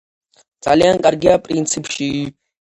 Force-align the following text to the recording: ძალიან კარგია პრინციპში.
ძალიან 0.67 1.01
კარგია 1.07 1.35
პრინციპში. 1.49 2.09